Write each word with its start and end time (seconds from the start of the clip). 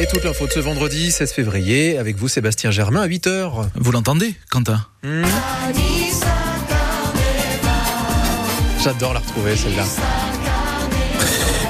Et 0.00 0.06
toute 0.06 0.22
l'info 0.22 0.46
de 0.46 0.52
ce 0.52 0.60
vendredi 0.60 1.10
16 1.10 1.32
février 1.32 1.98
avec 1.98 2.16
vous 2.16 2.28
Sébastien 2.28 2.70
Germain 2.70 3.02
à 3.02 3.08
8h. 3.08 3.68
Vous 3.74 3.90
l'entendez, 3.90 4.36
Quentin? 4.48 4.86
Mmh. 5.02 5.24
J'adore 8.84 9.14
la 9.14 9.18
retrouver 9.20 9.56
celle-là. 9.56 9.84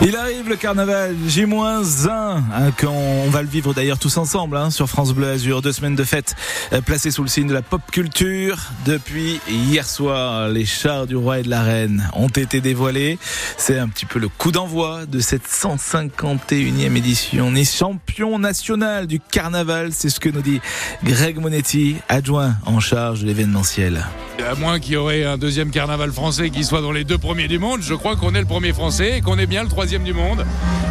Il 0.00 0.14
arrive 0.14 0.48
le 0.48 0.54
carnaval 0.54 1.16
J-1 1.26 2.08
hein, 2.08 2.72
on 2.86 3.30
va 3.30 3.42
le 3.42 3.48
vivre 3.48 3.74
d'ailleurs 3.74 3.98
tous 3.98 4.16
ensemble 4.16 4.56
hein, 4.56 4.70
sur 4.70 4.88
France 4.88 5.12
Bleu 5.12 5.28
Azur. 5.28 5.60
Deux 5.60 5.72
semaines 5.72 5.96
de 5.96 6.04
fête 6.04 6.36
euh, 6.72 6.80
placées 6.80 7.10
sous 7.10 7.24
le 7.24 7.28
signe 7.28 7.48
de 7.48 7.52
la 7.52 7.62
pop 7.62 7.82
culture. 7.90 8.58
Depuis 8.86 9.40
hier 9.48 9.84
soir, 9.84 10.50
les 10.50 10.64
chars 10.64 11.08
du 11.08 11.16
roi 11.16 11.40
et 11.40 11.42
de 11.42 11.50
la 11.50 11.62
reine 11.62 12.08
ont 12.12 12.28
été 12.28 12.60
dévoilés. 12.60 13.18
C'est 13.56 13.76
un 13.76 13.88
petit 13.88 14.06
peu 14.06 14.20
le 14.20 14.28
coup 14.28 14.52
d'envoi 14.52 15.04
de 15.04 15.18
cette 15.18 15.48
151e 15.48 16.96
édition. 16.96 17.50
Nice 17.50 17.76
champion 17.76 18.38
national 18.38 19.08
du 19.08 19.18
carnaval, 19.18 19.90
c'est 19.92 20.10
ce 20.10 20.20
que 20.20 20.28
nous 20.28 20.42
dit 20.42 20.60
Greg 21.02 21.40
Monetti, 21.40 21.96
adjoint 22.08 22.54
en 22.66 22.78
charge 22.78 23.22
de 23.22 23.26
l'événementiel. 23.26 24.06
À 24.48 24.54
moins 24.54 24.78
qu'il 24.78 24.92
y 24.92 24.96
aurait 24.96 25.24
un 25.24 25.36
deuxième 25.36 25.70
carnaval 25.70 26.12
français 26.12 26.50
qui 26.50 26.62
soit 26.62 26.80
dans 26.80 26.92
les 26.92 27.02
deux 27.02 27.18
premiers 27.18 27.48
du 27.48 27.58
monde, 27.58 27.80
je 27.82 27.94
crois 27.94 28.14
qu'on 28.14 28.36
est 28.36 28.40
le 28.40 28.46
premier 28.46 28.72
français 28.72 29.18
et 29.18 29.20
qu'on 29.20 29.36
est 29.36 29.46
bien 29.46 29.64
le 29.64 29.68
troisième 29.68 29.87
du 29.96 30.12
monde. 30.12 30.44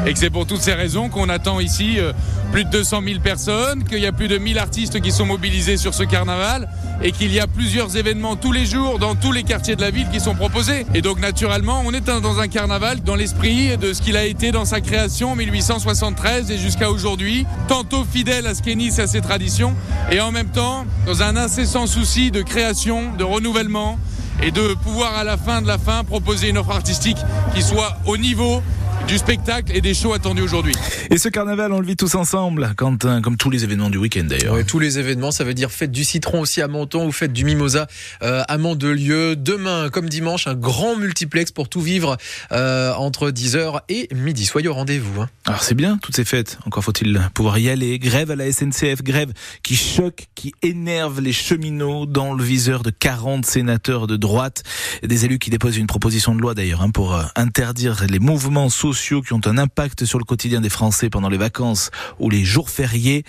Et 0.06 0.14
que 0.14 0.20
c'est 0.20 0.30
pour 0.30 0.48
toutes 0.48 0.62
ces 0.62 0.74
raisons 0.74 1.10
qu'on 1.10 1.30
attend 1.30 1.60
ici 1.60 2.00
euh, 2.00 2.14
plus 2.52 2.66
de 2.66 2.70
200 2.70 3.02
000 3.06 3.20
personnes, 3.20 3.84
qu'il 3.84 4.00
y 4.00 4.08
a 4.08 4.12
plus 4.12 4.28
de 4.28 4.38
1000 4.38 4.58
artistes 4.58 5.00
qui 5.02 5.12
sont 5.12 5.26
mobilisés 5.26 5.78
sur 5.78 5.94
ce 5.94 6.04
carnaval 6.04 6.68
et 7.04 7.12
qu'il 7.12 7.32
y 7.32 7.40
a 7.40 7.46
plusieurs 7.46 7.96
événements 7.96 8.36
tous 8.36 8.52
les 8.52 8.66
jours 8.66 8.98
dans 8.98 9.16
tous 9.16 9.32
les 9.32 9.44
quartiers 9.44 9.76
de 9.76 9.82
la 9.82 9.92
ville 9.92 10.08
qui 10.12 10.20
sont 10.20 10.34
proposés. 10.34 10.86
Et 10.96 11.02
donc 11.02 11.20
naturellement, 11.20 11.84
on 11.86 11.94
est 11.94 12.02
dans 12.02 12.40
un 12.40 12.48
carnaval 12.48 13.02
dans 13.04 13.16
l'esprit 13.16 13.78
de 13.78 13.94
ce 13.94 14.02
qu'il 14.02 14.18
a 14.18 14.26
été 14.26 14.52
dans 14.52 14.66
sa 14.66 14.82
création 14.82 15.32
en 15.32 15.36
1873 15.36 16.50
et 16.52 16.58
jusqu'à 16.58 16.90
aujourd'hui, 16.90 17.46
tantôt 17.68 18.04
fidèle 18.04 18.48
à 18.48 18.56
ce 18.56 18.64
qu'est 18.64 18.76
Nice 18.76 19.00
à 19.00 19.08
ses 19.08 19.22
traditions, 19.22 19.76
et 20.12 20.22
en 20.22 20.32
même 20.32 20.50
temps 20.50 20.86
dans 21.06 21.22
un 21.22 21.36
incessant 21.36 21.86
souci 21.86 22.32
de 22.32 22.42
création, 22.42 23.14
de 23.18 23.24
renouvellement 23.24 24.00
et 24.42 24.52
de 24.52 24.76
pouvoir 24.76 25.18
à 25.18 25.24
la 25.24 25.38
fin 25.38 25.62
de 25.62 25.68
la 25.68 25.78
fin 25.78 26.04
proposer 26.04 26.50
une 26.50 26.58
offre 26.58 26.72
artistique 26.72 27.18
qui 27.56 27.62
soit 27.62 27.98
au 28.06 28.18
niveau 28.18 28.62
du 29.08 29.18
spectacle 29.18 29.72
et 29.74 29.80
des 29.80 29.94
shows 29.94 30.12
attendus 30.12 30.42
aujourd'hui. 30.42 30.74
Et 31.10 31.18
ce 31.18 31.30
carnaval, 31.30 31.72
on 31.72 31.80
le 31.80 31.88
vit 31.88 31.96
tous 31.96 32.16
ensemble, 32.16 32.74
Quentin, 32.76 33.22
comme 33.22 33.38
tous 33.38 33.50
les 33.50 33.64
événements 33.64 33.90
du 33.90 33.98
week-end 33.98 34.26
d'ailleurs. 34.26 34.54
Oui, 34.54 34.66
tous 34.66 34.80
les 34.80 35.00
événements, 35.00 35.32
ça 35.32 35.46
veut 35.46 35.54
dire 35.54 35.72
fête 35.72 35.92
du 35.92 36.04
citron 36.04 36.42
aussi 36.42 36.62
à 36.62 36.68
Menton 36.68 37.08
ou 37.08 37.14
fête 37.14 37.32
du 37.32 37.46
mimosa 37.46 37.88
euh, 38.22 38.44
à 38.50 38.58
Mandelieu. 38.58 39.38
Demain, 39.38 39.90
comme 39.90 40.10
dimanche, 40.10 40.48
un 40.48 40.56
grand 40.56 40.98
multiplex 40.98 41.52
pour 41.52 41.70
tout 41.70 41.80
vivre 41.80 42.18
euh, 42.52 42.94
entre 42.96 43.32
10h 43.32 43.80
et 43.88 44.10
midi. 44.14 44.46
Soyez 44.46 44.68
au 44.68 44.74
rendez-vous. 44.74 45.22
Hein. 45.22 45.30
Alors 45.46 45.64
c'est 45.64 45.76
bien, 45.76 45.98
toutes 46.00 46.18
ces 46.18 46.26
fêtes. 46.26 46.58
Encore 46.66 46.84
faut-il 46.84 47.22
pouvoir 47.34 47.60
y 47.60 47.70
aller. 47.70 48.00
Grève 48.00 48.32
à 48.32 48.36
la 48.36 48.52
SNCF, 48.52 49.04
grève 49.04 49.32
qui 49.64 49.78
choque, 49.78 50.28
qui 50.36 50.54
énerve 50.64 51.22
les 51.22 51.34
cheminots 51.34 52.08
dans 52.08 52.34
le 52.34 52.44
viseur 52.44 52.84
de 52.84 52.90
40 52.90 53.46
sénateurs 53.46 54.06
de 54.06 54.18
droite. 54.18 54.64
Des 55.02 55.24
élus 55.24 55.40
qui 55.40 55.50
déposent 55.50 55.78
une 55.78 55.88
proposition 55.88 56.36
de 56.36 56.42
loi 56.42 56.54
d'ailleurs 56.54 56.82
hein, 56.82 56.90
pour 56.90 57.16
euh, 57.16 57.24
interdire 57.38 58.06
les 58.10 58.20
mouvements 58.20 58.70
sociaux 58.70 58.97
qui 58.98 59.34
ont 59.34 59.42
un 59.46 59.58
impact 59.58 60.06
sur 60.06 60.20
le 60.20 60.26
quotidien 60.26 60.60
des 60.60 60.70
Français 60.70 61.10
pendant 61.10 61.30
les 61.30 61.38
vacances 61.38 61.92
ou 62.20 62.30
les 62.30 62.44
jours 62.44 62.70
fériés. 62.70 63.24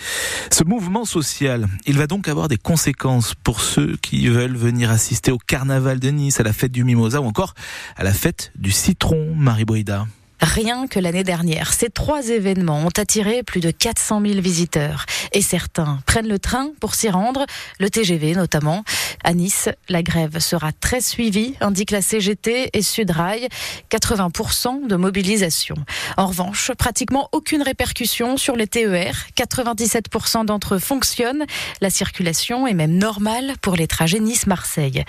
Ce 0.51 0.65
mouvement 0.65 1.05
social, 1.05 1.69
il 1.87 1.99
va 1.99 2.07
donc 2.07 2.27
avoir 2.29 2.49
des 2.49 2.57
conséquences 2.57 3.35
pour 3.35 3.61
ceux 3.61 3.97
qui 4.01 4.27
veulent 4.29 4.57
venir 4.57 4.91
assister 4.91 5.31
au 5.31 5.39
carnaval 5.39 6.01
de 6.01 6.09
Nice, 6.09 6.41
à 6.41 6.43
la 6.43 6.53
fête 6.53 6.73
du 6.73 6.85
Mimosa 6.85 7.21
ou 7.21 7.27
encore 7.27 7.55
à 7.97 8.05
la 8.05 8.13
fête 8.13 8.51
du 8.57 8.71
citron, 8.71 9.35
Marie 9.37 9.65
Boïda. 9.65 10.07
Rien 10.41 10.87
que 10.87 11.01
l'année 11.01 11.25
dernière, 11.25 11.73
ces 11.73 11.91
trois 11.91 12.29
événements 12.29 12.87
ont 12.87 12.93
attiré 12.97 13.43
plus 13.43 13.61
de 13.61 13.73
400 13.73 14.23
000 14.25 14.41
visiteurs. 14.41 15.05
Et 15.33 15.43
certains 15.43 15.99
prennent 16.07 16.29
le 16.29 16.39
train 16.39 16.71
pour 16.81 16.95
s'y 16.95 17.09
rendre, 17.09 17.45
le 17.79 17.91
TGV 17.91 18.35
notamment. 18.35 18.85
À 19.25 19.35
Nice, 19.35 19.69
la 19.89 20.03
grève 20.03 20.39
sera 20.39 20.73
très 20.73 21.01
suivie, 21.01 21.55
indique 21.61 21.91
la 21.91 22.03
CGT 22.03 22.71
et 22.73 22.83
Sudrail. 22.83 23.49
80% 23.91 24.87
de 24.87 24.97
mobilisation. 24.97 25.77
En 26.17 26.27
revanche, 26.27 26.73
pratiquement 26.79 27.29
aucune 27.33 27.63
répercussion 27.63 28.37
sur 28.37 28.57
les 28.57 28.67
TER. 28.67 29.15
97% 29.37 30.47
d'entre 30.47 30.77
eux 30.77 30.79
fonctionnent. 30.79 31.45
La 31.81 31.91
circulation 31.91 32.67
est 32.67 32.75
même 32.75 32.97
normale 32.97 33.55
pour 33.61 33.77
les 33.77 33.87
trajets 33.87 34.21
Nice-Marseille. 34.21 35.05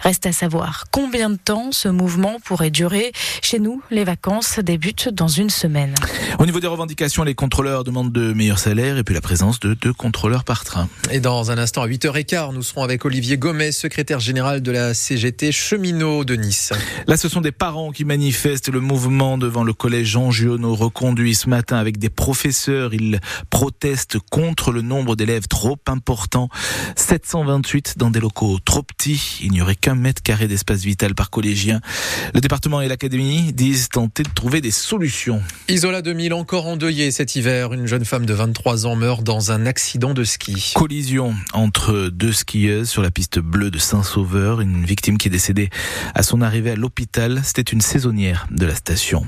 Reste 0.00 0.26
à 0.26 0.32
savoir 0.32 0.84
combien 0.90 1.30
de 1.30 1.36
temps 1.36 1.72
ce 1.72 1.88
mouvement 1.88 2.38
pourrait 2.44 2.70
durer. 2.70 3.12
Chez 3.42 3.58
nous, 3.58 3.82
les 3.90 4.04
vacances 4.04 4.58
débute 4.58 5.08
dans 5.08 5.28
une 5.28 5.50
semaine. 5.50 5.94
Au 6.38 6.46
niveau 6.46 6.60
des 6.60 6.66
revendications, 6.66 7.24
les 7.24 7.34
contrôleurs 7.34 7.84
demandent 7.84 8.12
de 8.12 8.32
meilleurs 8.32 8.58
salaires 8.58 8.98
et 8.98 9.04
puis 9.04 9.14
la 9.14 9.20
présence 9.20 9.60
de 9.62 9.74
deux 9.74 9.92
contrôleurs 9.92 10.44
par 10.44 10.64
train. 10.64 10.88
Et 11.10 11.20
dans 11.20 11.50
un 11.50 11.58
instant, 11.58 11.82
à 11.82 11.86
8h15, 11.86 12.52
nous 12.52 12.62
serons 12.62 12.82
avec 12.82 13.04
Olivier 13.04 13.38
Gomez, 13.38 13.72
secrétaire 13.72 14.20
général 14.20 14.60
de 14.60 14.70
la 14.72 14.92
CGT 14.92 15.52
cheminot 15.52 16.24
de 16.24 16.34
Nice. 16.34 16.72
Là, 17.06 17.16
ce 17.16 17.28
sont 17.28 17.40
des 17.40 17.52
parents 17.52 17.92
qui 17.92 18.04
manifestent. 18.04 18.68
Le 18.68 18.80
mouvement 18.80 19.38
devant 19.38 19.62
le 19.62 19.72
collège 19.72 20.08
Jean 20.08 20.30
Giono 20.30 20.74
reconduit 20.74 21.34
ce 21.34 21.48
matin 21.48 21.76
avec 21.76 21.98
des 21.98 22.10
professeurs. 22.10 22.92
Ils 22.92 23.20
protestent 23.50 24.18
contre 24.30 24.72
le 24.72 24.82
nombre 24.82 25.16
d'élèves 25.16 25.46
trop 25.48 25.78
important. 25.86 26.48
728 26.96 27.98
dans 27.98 28.10
des 28.10 28.20
locaux 28.20 28.58
trop 28.64 28.82
petits. 28.82 29.38
Il 29.42 29.52
n'y 29.52 29.62
aurait 29.62 29.76
qu'un 29.76 29.94
mètre 29.94 30.22
carré 30.22 30.48
d'espace 30.48 30.82
vital 30.82 31.14
par 31.14 31.30
collégien. 31.30 31.80
Le 32.34 32.40
département 32.40 32.80
et 32.80 32.88
l'académie 32.88 33.52
disent 33.52 33.88
tenter 33.88 34.24
de 34.24 34.30
trouver 34.34 34.60
des 34.60 34.70
solutions. 34.70 35.42
Isola 35.68 36.02
2000 36.02 36.34
encore 36.34 36.66
endeuillé 36.66 37.10
cet 37.10 37.36
hiver. 37.36 37.72
Une 37.72 37.86
jeune 37.86 38.04
femme 38.04 38.26
de 38.26 38.34
23 38.34 38.86
ans 38.86 38.96
meurt 38.96 39.22
dans 39.22 39.51
un 39.51 39.51
accident 39.66 40.14
de 40.14 40.24
ski. 40.24 40.72
Collision 40.74 41.34
entre 41.52 42.08
deux 42.08 42.32
skieuses 42.32 42.88
sur 42.88 43.02
la 43.02 43.10
piste 43.10 43.38
bleue 43.38 43.70
de 43.70 43.78
Saint-Sauveur. 43.78 44.60
Une 44.60 44.84
victime 44.84 45.18
qui 45.18 45.28
est 45.28 45.30
décédée 45.30 45.70
à 46.14 46.22
son 46.22 46.40
arrivée 46.40 46.70
à 46.70 46.76
l'hôpital. 46.76 47.40
C'était 47.44 47.62
une 47.62 47.80
saisonnière 47.80 48.46
de 48.50 48.66
la 48.66 48.74
station. 48.74 49.26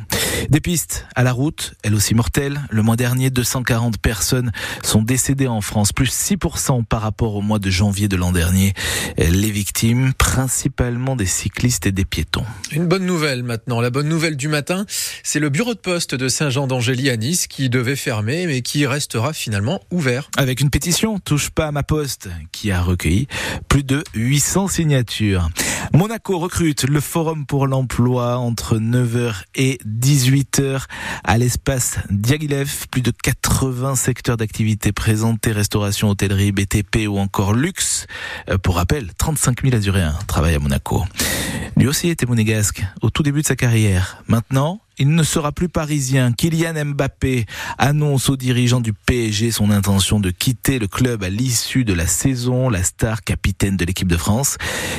Des 0.49 0.61
pistes 0.61 1.07
à 1.15 1.23
la 1.23 1.33
route, 1.33 1.75
elle 1.83 1.95
aussi 1.95 2.15
mortelle. 2.15 2.61
Le 2.71 2.83
mois 2.83 2.97
dernier, 2.97 3.31
240 3.31 3.99
personnes 3.99 4.53
sont 4.83 5.03
décédées 5.03 5.47
en 5.47 5.61
France, 5.61 5.93
plus 5.93 6.11
6% 6.11 6.85
par 6.85 7.03
rapport 7.03 7.35
au 7.35 7.43
mois 7.43 7.59
de 7.59 7.71
janvier 7.71 8.09
de 8.09 8.17
l'an 8.17 8.33
dernier. 8.33 8.73
Les 9.19 9.51
victimes, 9.51 10.13
principalement 10.15 11.17
des 11.17 11.27
cyclistes 11.27 11.87
et 11.87 11.93
des 11.93 12.05
piétons. 12.05 12.45
Une 12.73 12.87
bonne 12.87 13.07
nouvelle 13.07 13.43
maintenant. 13.43 13.81
La 13.81 13.91
bonne 13.91 14.09
nouvelle 14.09 14.37
du 14.37 14.49
matin, 14.49 14.87
c'est 15.23 15.41
le 15.41 15.51
bureau 15.51 15.75
de 15.75 15.79
poste 15.79 16.15
de 16.15 16.29
Saint-Jean 16.29 16.67
d'Angély 16.67 17.11
à 17.11 17.17
Nice 17.17 17.47
qui 17.47 17.69
devait 17.69 17.97
fermer 17.97 18.47
mais 18.47 18.63
qui 18.63 18.87
restera 18.87 19.33
finalement 19.33 19.81
ouvert. 19.91 20.14
Avec 20.37 20.61
une 20.61 20.71
pétition 20.71 21.19
Touche 21.19 21.51
pas 21.51 21.67
à 21.67 21.73
ma 21.73 21.83
poste 21.83 22.29
qui 22.53 22.71
a 22.71 22.83
recueilli 22.83 23.27
plus 23.69 23.85
de 23.85 24.05
800 24.15 24.69
signatures. 24.69 25.49
Monaco 25.93 26.39
recrute 26.39 26.85
le 26.85 27.01
Forum 27.01 27.47
pour 27.47 27.67
l'emploi 27.67 28.39
entre 28.39 28.79
9h 28.79 29.43
et 29.55 29.79
18h 29.87 30.85
à 31.23 31.39
l'espace 31.39 31.99
Diaghilev. 32.11 32.87
Plus 32.91 33.03
de 33.03 33.11
80 33.11 33.97
secteurs 33.97 34.37
d'activité 34.37 34.93
présentés, 34.93 35.53
restauration, 35.53 36.11
hôtellerie, 36.11 36.53
BTP 36.53 37.07
ou 37.09 37.19
encore 37.19 37.55
luxe. 37.55 38.07
Euh, 38.51 38.59
pour 38.59 38.77
rappel, 38.77 39.13
35 39.19 39.63
000 39.63 39.75
Azuréens 39.75 40.19
travaillent 40.27 40.57
à 40.57 40.61
Monaco. 40.61 41.05
Lui 41.77 41.89
aussi 41.89 42.09
était 42.09 42.27
monégasque 42.27 42.83
au 43.03 43.11
tout 43.11 43.23
début 43.23 43.43
de 43.43 43.47
sa 43.47 43.57
carrière. 43.57 44.23
Maintenant, 44.29 44.81
il 44.99 45.15
ne 45.15 45.23
sera 45.23 45.53
plus 45.53 45.69
parisien. 45.69 46.33
Kylian 46.33 46.85
Mbappé 46.85 47.47
annonce 47.79 48.29
aux 48.29 48.37
dirigeants 48.37 48.81
du 48.81 48.93
PSG 48.93 49.51
son 49.51 49.71
intention 49.71 50.21
de 50.21 50.31
quitter 50.31 50.79
le 50.79 50.87
club 50.87 51.23
à 51.25 51.29
l'issue 51.29 51.85
de 51.85 51.93
la 51.93 52.07
saison. 52.07 52.69
La 52.69 52.83
star 52.83 53.23
capitaine 53.23 53.77
de 53.77 53.85
l'équipe 53.85 54.09
de 54.09 54.17
France, 54.17 54.57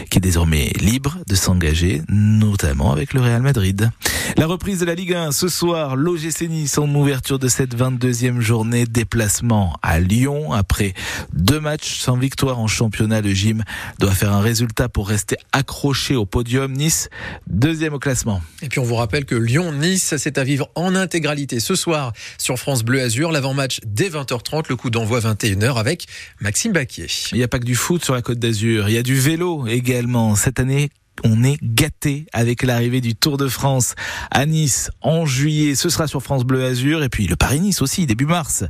qui 0.10 0.18
est 0.18 0.22
désormais 0.22 0.72
libre 0.80 1.18
de 1.28 1.36
s'engager, 1.36 2.02
notamment 2.10 2.92
avec 2.92 3.14
le 3.14 3.22
Real 3.22 3.42
Madrid. 3.42 3.90
La 4.38 4.48
reprise 4.48 4.80
de 4.80 4.86
la 4.86 4.96
Ligue 4.96 5.14
1 5.14 5.32
ce 5.32 5.48
soir, 5.48 5.96
l'OGC 5.96 6.50
Nice 6.50 6.78
en 6.78 6.94
ouverture 6.94 7.40
de 7.40 7.48
cette 7.48 7.76
22e 7.76 8.40
journée. 8.40 8.86
Déplacement 8.86 9.78
à 9.82 10.00
Lyon 10.00 10.52
après 10.52 10.94
deux 11.34 11.60
matchs 11.60 12.00
sans 12.00 12.18
victoire 12.18 12.60
en 12.60 12.68
championnat. 12.68 13.22
Le 13.22 13.34
gym 13.34 13.64
doit 14.00 14.12
faire 14.12 14.34
un 14.34 14.42
résultat 14.42 14.90
pour 14.90 15.08
rester 15.08 15.38
accroché 15.52 16.16
au 16.16 16.26
podium. 16.26 16.74
Nice, 16.74 17.10
deuxième 17.48 17.94
au 17.94 18.00
classement. 18.00 18.42
Et 18.62 18.68
puis 18.68 18.80
on 18.80 18.84
vous 18.84 18.96
rappelle 18.96 19.26
que 19.26 19.36
Lyon 19.36 19.72
C'est 19.98 20.38
à 20.38 20.44
vivre 20.44 20.70
en 20.76 20.96
intégralité 20.96 21.60
ce 21.60 21.76
soir 21.76 22.12
sur 22.40 22.58
France 22.58 22.84
Bleu 22.84 23.02
Azur. 23.02 23.32
L'avant-match 23.32 23.80
dès 23.86 24.10
20h30, 24.10 24.66
le 24.70 24.76
coup 24.76 24.90
d'envoi 24.90 25.20
21h 25.20 25.76
avec 25.76 26.08
Maxime 26.40 26.72
Baquier. 26.72 27.08
Il 27.32 27.38
n'y 27.38 27.44
a 27.44 27.48
pas 27.48 27.60
que 27.60 27.66
du 27.66 27.76
foot 27.76 28.04
sur 28.04 28.16
la 28.16 28.22
Côte 28.22 28.40
d'Azur, 28.40 28.90
il 28.90 28.96
y 28.96 28.98
a 28.98 29.04
du 29.04 29.20
vélo 29.20 29.68
également. 29.68 30.36
Cette 30.36 30.60
année, 30.60 30.90
on 31.24 31.44
est 31.44 31.58
gâté 31.62 32.26
avec 32.34 32.64
l'arrivée 32.64 33.02
du 33.02 33.16
Tour 33.16 33.38
de 33.38 33.48
France 33.48 33.96
à 34.32 34.46
Nice 34.46 34.90
en 35.02 35.26
juillet. 35.26 35.76
Ce 35.76 35.90
sera 35.90 36.08
sur 36.08 36.22
France 36.22 36.44
Bleu 36.44 36.66
Azur 36.66 37.04
et 37.04 37.10
puis 37.10 37.28
le 37.28 37.36
Paris-Nice 37.36 37.82
aussi 37.82 38.06
début 38.06 38.26
mars. 38.26 38.64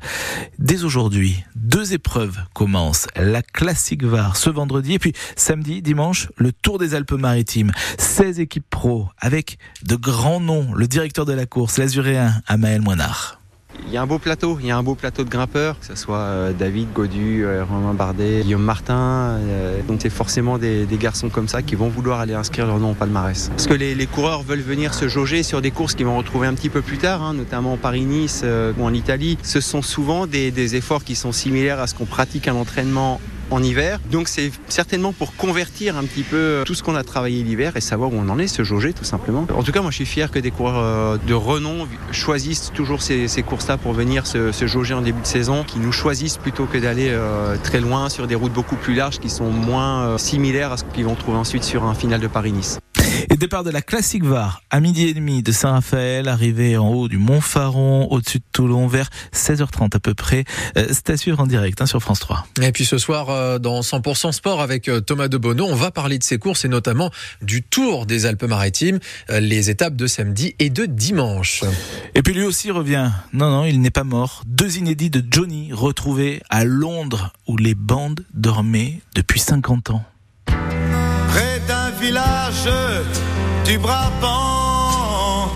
Dès 0.59 0.83
aujourd'hui, 0.83 1.44
deux 1.56 1.94
épreuves 1.94 2.38
commencent. 2.53 3.07
La 3.15 3.42
classique 3.42 4.03
VAR 4.03 4.38
ce 4.38 4.50
vendredi 4.50 4.94
et 4.94 5.00
puis 5.00 5.13
samedi, 5.36 5.81
dimanche, 5.81 6.30
le 6.38 6.51
Tour 6.51 6.77
des 6.77 6.95
Alpes-Maritimes. 6.95 7.71
16 7.97 8.39
équipes 8.39 8.69
pro 8.69 9.07
avec 9.19 9.57
de 9.83 9.95
grands 9.95 10.39
noms. 10.39 10.74
Le 10.74 10.88
directeur 10.88 11.25
de 11.25 11.33
la 11.33 11.45
course, 11.45 11.77
l'azuréen 11.77 12.42
Amael 12.47 12.81
Moinard. 12.81 13.39
Il 13.88 13.94
y 13.94 13.98
a 13.98 14.02
un 14.02 14.08
beau 14.08 14.18
plateau, 14.18 14.58
il 14.60 14.66
y 14.66 14.72
a 14.72 14.78
un 14.78 14.82
beau 14.84 14.96
plateau 14.96 15.24
de 15.24 15.30
grimpeurs, 15.30 15.80
que 15.80 15.86
ce 15.86 15.96
soit 15.96 16.18
euh, 16.18 16.54
David, 16.54 16.92
Godu, 16.92 17.46
euh, 17.46 17.64
Romain 17.64 17.94
Bardet, 17.94 18.42
Guillaume 18.42 18.64
Martin. 18.64 19.38
Euh, 19.40 19.80
donc 19.88 20.00
c'est 20.02 20.10
forcément 20.10 20.58
des, 20.58 20.88
garçons 21.00 21.30
comme 21.30 21.48
ça 21.48 21.62
qui 21.62 21.76
vont 21.76 21.90
vouloir 21.90 22.20
aller 22.20 22.34
inscrire 22.34 22.66
leur 22.66 22.80
nom 22.80 22.92
au 22.92 22.94
palmarès. 22.96 23.50
Parce 23.50 23.68
que 23.68 23.74
les, 23.74 24.08
coureurs 24.08 24.42
veulent 24.42 24.60
venir 24.60 24.94
se 24.94 25.08
jauger 25.08 25.44
sur 25.44 25.62
des 25.62 25.72
courses 25.72 25.94
qu'ils 25.94 26.08
vont 26.08 26.18
retrouver 26.18 26.48
un 26.48 26.54
petit 26.54 26.70
peu 26.70 26.82
plus 26.82 26.98
tard, 26.98 27.22
hein, 27.22 27.34
notamment 27.34 27.78
Paris-Nice 27.78 28.44
ou 28.78 28.84
en 28.84 28.94
Italie. 28.94 29.38
Ce 29.44 29.62
sont 29.62 29.82
souvent 29.82 30.26
des, 30.26 30.52
des 30.52 30.76
efforts 30.76 31.04
qui 31.04 31.16
sont 31.16 31.31
similaires 31.31 31.80
à 31.80 31.88
ce 31.88 31.94
qu'on 31.94 32.06
pratique 32.06 32.48
à 32.48 32.54
l'entraînement 32.54 33.20
en 33.51 33.62
hiver. 33.62 34.00
Donc 34.12 34.27
c'est 34.27 34.51
certainement 34.68 35.13
pour 35.13 35.36
convertir 35.36 35.97
un 35.97 36.03
petit 36.03 36.24
peu 36.24 36.63
tout 36.65 36.74
ce 36.74 36.83
qu'on 36.83 36.95
a 36.95 37.03
travaillé 37.03 37.44
l'hiver 37.44 37.77
et 37.77 37.81
savoir 37.81 38.12
où 38.12 38.15
on 38.18 38.30
en 38.30 38.39
est, 38.39 38.47
se 38.47 38.63
jauger 38.63 38.94
tout 38.94 39.03
simplement. 39.03 39.47
En 39.56 39.63
tout 39.63 39.71
cas, 39.71 39.81
moi 39.81 39.92
je 39.92 39.97
suis 39.97 40.06
fier 40.06 40.31
que 40.31 40.39
des 40.39 40.51
coureurs 40.51 41.19
de 41.19 41.33
renom 41.33 41.88
choisissent 42.12 42.71
toujours 42.74 43.01
ces, 43.01 43.44
courses-là 43.44 43.77
pour 43.77 43.94
venir 43.94 44.25
se, 44.27 44.51
jauger 44.68 44.94
en 44.94 45.01
début 45.01 45.21
de 45.21 45.27
saison, 45.27 45.63
qui 45.63 45.80
nous 45.80 45.92
choisissent 45.92 46.38
plutôt 46.38 46.65
que 46.65 46.77
d'aller 46.77 47.09
euh, 47.09 47.56
très 47.63 47.80
loin 47.80 48.09
sur 48.09 48.27
des 48.27 48.36
routes 48.36 48.53
beaucoup 48.53 48.75
plus 48.75 48.95
larges 48.95 49.19
qui 49.19 49.30
sont 49.30 49.50
moins 49.50 50.03
euh, 50.03 50.18
similaires 50.18 50.71
à 50.71 50.77
ce 50.77 50.83
qu'ils 50.83 51.06
vont 51.06 51.15
trouver 51.15 51.38
ensuite 51.38 51.63
sur 51.63 51.83
un 51.83 51.94
final 51.94 52.19
de 52.19 52.27
Paris-Nice. 52.27 52.80
Et 53.30 53.38
départ 53.38 53.64
de 53.64 53.70
la 53.70 53.82
classique 53.82 54.24
VAR 54.24 54.62
à 54.70 54.80
midi 54.80 55.08
et 55.08 55.14
demi 55.14 55.44
de 55.44 55.52
Saint-Raphaël, 55.52 56.28
arrivé 56.28 56.78
en 56.78 56.90
haut 56.90 57.08
du 57.08 57.18
Mont 57.18 57.42
Faron, 57.42 58.08
au-dessus 58.12 58.40
de 58.40 58.44
Toulon, 58.52 58.88
vers 58.88 59.10
16h30 59.34 59.96
à 59.96 60.00
peu 60.00 60.14
près. 60.14 60.46
Euh, 60.78 60.88
c'est 60.90 61.10
à 61.12 61.18
suivre 61.18 61.40
en 61.40 61.48
direct 61.48 61.82
hein, 61.82 61.86
sur 61.86 62.02
France 62.02 62.20
3. 62.20 62.48
Et 62.62 62.72
puis 62.72 62.86
ce 62.86 62.98
soir, 62.98 63.30
euh, 63.30 63.60
dans 63.60 63.82
100% 63.82 64.32
Sport 64.32 64.62
avec 64.62 64.88
euh, 64.88 65.00
Thomas 65.00 65.28
de 65.28 65.38
Bonneau, 65.38 65.66
on 65.66 65.76
va 65.76 65.92
parler 65.92 66.18
de 66.18 66.24
ses 66.24 66.38
courses 66.38 66.66
et 66.66 66.68
notamment 66.68 67.12
du 67.42 67.62
Tour 67.62 68.06
des 68.06 68.26
Alpes-Maritimes, 68.26 69.00
les 69.30 69.70
étapes 69.70 69.96
de 69.96 70.08
samedi 70.08 70.56
et 70.60 70.70
de 70.70 70.86
dimanche. 70.86 71.64
Et 72.16 72.22
puis 72.22 72.34
lui 72.34 72.44
aussi 72.44 72.72
revient. 72.72 73.12
Non, 73.34 73.50
non, 73.50 73.66
il 73.66 73.82
n'est 73.82 73.92
pas 73.92 74.04
mort. 74.04 74.44
Deux 74.48 74.78
inédits 74.78 75.10
de 75.10 75.24
Johnny 75.30 75.72
retrouvés 75.72 76.42
à 76.50 76.66
Londres, 76.66 77.32
où 77.48 77.58
les 77.58 77.76
bandes 77.76 78.26
dormaient 78.34 79.02
depuis 79.14 79.40
50 79.40 79.92
ans 79.92 80.04
village 82.00 82.69
du 83.65 83.77
Brabant. 83.77 85.51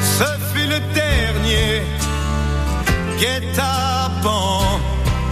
Ce 0.00 0.24
fut 0.52 0.66
le 0.66 0.80
dernier 0.94 1.82
guet-apens. 3.18 4.80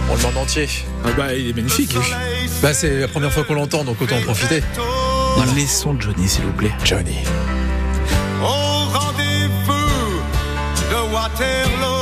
On 0.09 0.13
le 0.13 0.19
demande 0.19 0.37
entier. 0.37 0.69
Ah 1.05 1.09
bah, 1.17 1.33
il 1.33 1.49
est 1.49 1.53
magnifique. 1.53 1.95
Bah, 2.61 2.73
c'est 2.73 2.99
la 3.01 3.07
première 3.07 3.31
fois 3.31 3.43
qu'on 3.43 3.55
l'entend, 3.55 3.83
donc 3.83 4.01
autant 4.01 4.17
en 4.17 4.21
profiter. 4.21 4.63
Voilà. 5.35 5.51
Laissons 5.53 5.95
Johnny, 5.99 6.27
s'il 6.27 6.43
vous 6.45 6.53
plaît. 6.53 6.71
Johnny. 6.83 7.17
Au 8.41 8.45
rendez-vous 8.97 10.21
de 10.89 11.13
Waterloo. 11.13 11.96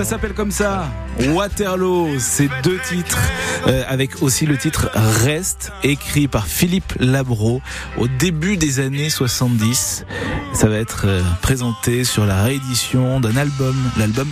Ça 0.00 0.06
s'appelle 0.06 0.32
comme 0.32 0.50
ça, 0.50 0.90
Waterloo. 1.28 2.18
C'est 2.18 2.48
deux 2.62 2.78
titres, 2.78 3.20
euh, 3.66 3.84
avec 3.86 4.22
aussi 4.22 4.46
le 4.46 4.56
titre 4.56 4.90
Reste, 4.94 5.72
écrit 5.82 6.26
par 6.26 6.46
Philippe 6.46 6.94
Labro 6.98 7.60
au 7.98 8.08
début 8.08 8.56
des 8.56 8.80
années 8.80 9.10
70. 9.10 10.06
Ça 10.54 10.68
va 10.68 10.76
être 10.78 11.02
euh, 11.04 11.20
présenté 11.42 12.04
sur 12.04 12.24
la 12.24 12.42
réédition 12.44 13.20
d'un 13.20 13.36
album, 13.36 13.76
l'album 13.98 14.28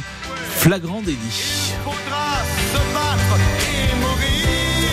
Flagrant 0.56 1.03
délit. 1.03 1.75